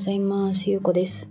[0.00, 1.30] ざいますゆうこです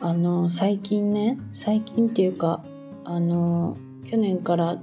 [0.00, 2.64] あの最近ね最近っていうか
[3.04, 3.76] あの
[4.10, 4.78] 去年から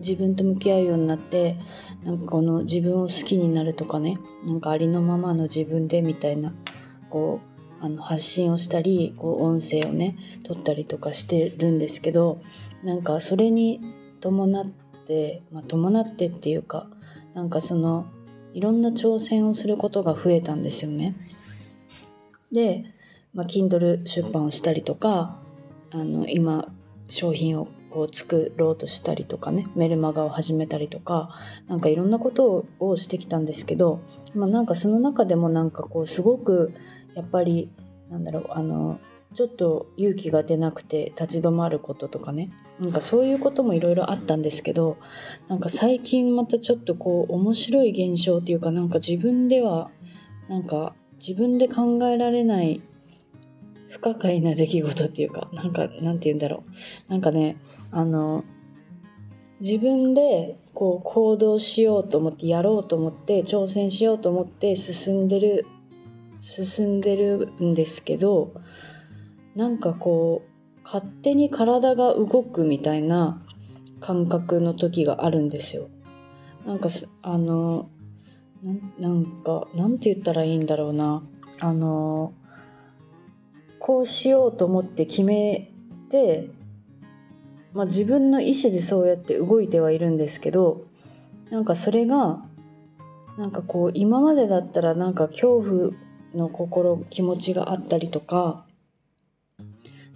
[0.00, 1.56] 自分と向き合うようになって
[2.04, 6.52] なんかこの自分を好きになるとかねなんかありのままの自分でみたいな
[7.08, 7.40] こ
[7.80, 12.42] うあの発信をしたりこう音声をね撮ったりとかしてるんですけど
[12.84, 13.80] なんかそれに
[14.20, 14.66] 伴っ
[15.06, 16.88] て、まあ、伴ってっていうか
[17.32, 18.04] なんかその
[18.52, 21.16] いろんな挑戦をすることが増えたんですよね。
[22.52, 22.84] で、
[23.34, 25.36] まあ、Kindle 出版をしたりとか
[25.90, 26.72] あの今
[27.08, 31.30] 商品をこう作ろうとしたりとかねメルマガを始めたりとか
[31.66, 34.00] なんかいろんなことをしてきたんですけど、
[34.34, 36.72] まあ、なんかその中でもなんかこうすごく
[37.14, 37.70] やっぱり
[38.10, 39.00] なんだろうあの
[39.34, 44.96] ちょっと勇気が出なくて立ち止まることとかねなんかそういうこともいろいろあったんですけど
[45.48, 49.90] なんか最近またちょっとこう面白い現象っていうかなんか自分では
[50.48, 52.80] なんか自分で考えられない
[53.90, 56.64] 不可解な出来事っていうかなんかなんて言うんだろ
[57.08, 57.56] うなんかね
[57.90, 58.44] あの
[59.60, 65.66] 自分でこう行動しようと思ってやろうと思って挑戦しようと思って進んでる
[66.40, 68.54] 進んでるんですけど
[69.54, 73.44] なんかこう勝手に体が動くみたいな
[74.00, 75.88] 感覚の時があるんですよ。
[76.66, 76.88] なんか
[77.22, 77.90] あの
[78.98, 81.22] なんかなんて言ったらいいんだろうな。
[81.60, 82.32] あの
[83.78, 85.70] こうしようと思って決め
[86.10, 86.50] て、
[87.72, 90.86] まあ、自分の意思でそうやって動いてはいるんですけど
[91.50, 92.42] なんかそれが
[93.36, 95.90] なんかこう今までだったらなんか恐怖
[96.34, 98.64] の心気持ちがあったりとか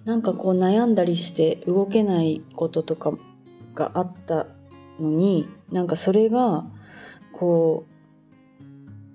[0.04, 3.12] なんかこう悩んだりして動けないこととか
[3.74, 4.46] があった
[5.00, 6.64] のになんかそれが
[7.32, 7.93] こう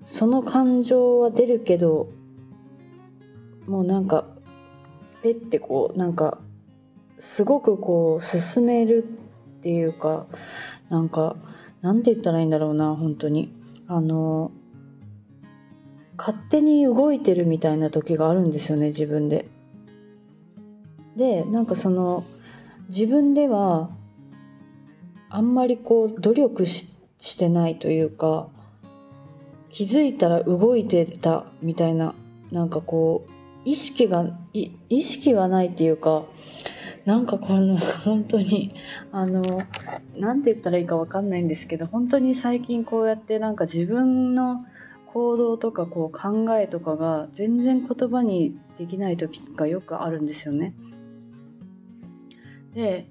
[0.04, 2.08] その感情は出るけど
[3.66, 4.24] もうなんか
[5.22, 6.38] ペッてこうなんか
[7.18, 9.04] すごくこう進める
[9.58, 10.26] っていうか
[10.88, 11.36] なんか
[11.82, 13.54] なんて言ったらいいんだろうな本当に
[13.86, 14.50] あの
[16.16, 19.48] 勝手に動いてるみたいな時があるんですよね自分で。
[21.16, 22.24] でなんかその
[22.88, 23.90] 自分では
[25.28, 26.88] あんまりこう努力し
[27.38, 28.48] てないというか
[29.70, 32.14] 気づいたら動いてたみたいな
[32.50, 33.30] なんかこう
[33.64, 36.24] 意識が意識がないっていうか
[37.04, 38.74] なんかこの 本当に
[39.12, 39.42] あの
[40.16, 44.64] 何て言ったらいいか分かんないんですけど本当に最近こうやってなんか自分の
[45.06, 50.74] 行動とかこう考えとかが全然言葉にできない時がよくあるんですよね。
[52.74, 53.06] で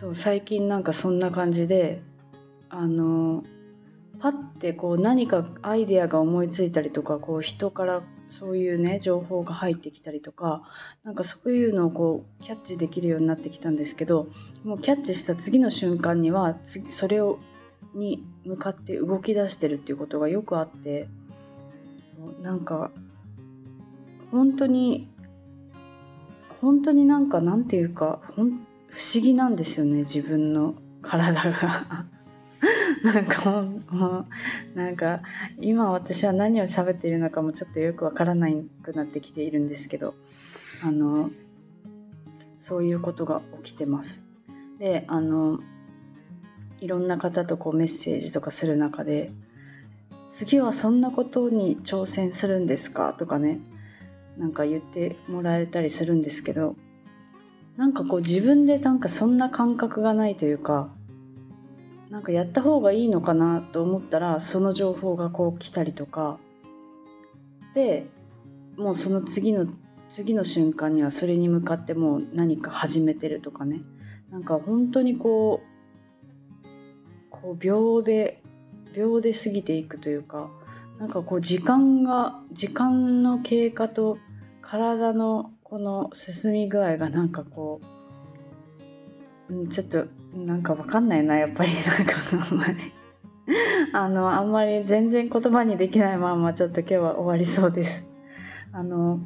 [0.00, 2.02] そう最近なんかそんな感じで
[2.70, 3.44] あの
[4.20, 10.62] パッてこう何かアイデアが思いついたりとかこう人からそういうね情報が入ってきたりとか
[11.04, 14.26] なんかそういうのをこうキャッチできるようになってきたんですけど
[14.64, 16.56] もうキャッチした次の瞬間には
[16.90, 17.38] それを
[17.94, 21.08] に向かって動き出してるっていうことがよくあって
[22.42, 22.90] なんか
[24.30, 25.08] 本当に
[26.60, 28.52] 本当になんかなんていうか不思
[29.22, 32.06] 議なんですよね自分の体が。
[33.04, 34.26] なんかも
[34.74, 35.22] うなんか
[35.60, 38.48] 今私は何を喋っているのかもちょっとよくわからな
[38.82, 40.14] くなってきているんですけど
[40.82, 41.30] あの
[42.58, 44.24] そういうことが起きてます。
[44.78, 45.60] であの
[46.80, 49.30] いろんな方とこうメッセージとかする中で
[50.30, 53.60] 「次はそんなことに挑戦するんですか?」とかね
[54.36, 56.76] なんか言ってもらえたりするんですけど
[57.76, 60.90] なんかこう自分でなんかそんな感覚がないというか
[62.10, 66.38] なんかやった方がいいのかなと思ったらその情報がこう来たりとか。
[67.74, 68.06] で
[68.76, 69.66] もうその次の
[70.12, 73.82] 次の瞬間にはそれに向かってもう何か始めてるとかね。
[74.30, 76.66] なんか本当にこう
[77.30, 78.42] こう秒で
[78.94, 80.50] 秒で過ぎていくというか
[80.98, 84.18] なんかこう時間が時間の経過と
[84.62, 87.86] 体のこの進み具合がなんかこう、
[89.48, 91.72] うん、ちょっとなんかわかんないなやっぱり。
[91.74, 92.14] なんか
[92.50, 92.74] あんまり。
[93.92, 98.04] あのあんまり全然言葉にできないままちょっと今日は終わりそうです。
[98.72, 99.20] あの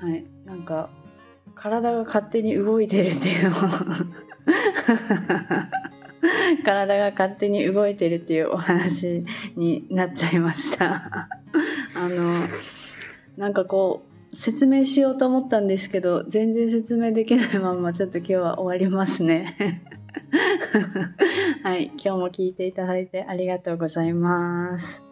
[0.00, 0.24] はい。
[0.46, 0.88] なんか
[1.54, 3.56] 体が勝手に動いてるっていうの。
[3.56, 3.60] を
[6.64, 9.24] 体が勝手に動いてるっていうお話
[9.56, 11.28] になっちゃいました。
[11.94, 12.46] あの
[13.36, 19.82] なんかこう説明しようと思ったんですけど全然説明できないままちょっと今日は終わりますね。
[21.62, 25.02] はい今日も聞いていただいてありがとうございます。